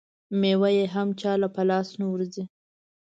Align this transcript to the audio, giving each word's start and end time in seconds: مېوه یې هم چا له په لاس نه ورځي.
مېوه 0.39 0.69
یې 0.77 0.85
هم 0.93 1.07
چا 1.21 1.31
له 1.41 1.47
په 1.55 1.61
لاس 1.69 1.89
نه 1.99 2.05
ورځي. 2.13 2.43